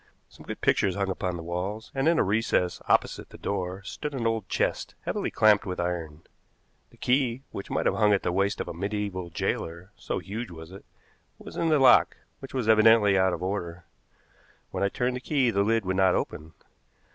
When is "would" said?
15.85-15.97